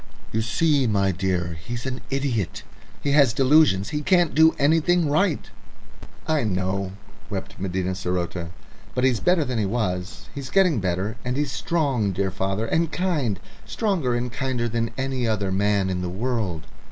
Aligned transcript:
"You 0.31 0.41
see, 0.41 0.87
my 0.87 1.11
dear, 1.11 1.59
he's 1.63 1.85
an 1.85 2.01
idiot. 2.09 2.63
He 3.03 3.11
has 3.11 3.33
delusions; 3.33 3.89
he 3.89 4.01
can't 4.01 4.33
do 4.33 4.55
anything 4.57 5.07
right." 5.07 5.47
"I 6.27 6.43
know," 6.43 6.93
wept 7.29 7.59
Medina 7.59 7.91
saroté. 7.91 8.49
"But 8.95 9.03
he's 9.03 9.19
better 9.19 9.45
than 9.45 9.59
he 9.59 9.65
was. 9.67 10.27
He's 10.33 10.49
getting 10.49 10.79
better. 10.79 11.17
And 11.23 11.37
he's 11.37 11.51
strong, 11.51 12.13
dear 12.13 12.31
father, 12.31 12.65
and 12.65 12.91
kind 12.91 13.39
stronger 13.63 14.15
and 14.15 14.33
kinder 14.33 14.67
than 14.67 14.89
any 14.97 15.27
I 15.27 15.33
other 15.33 15.51
man 15.51 15.87
in 15.87 16.01
the 16.01 16.09
world. 16.09 16.65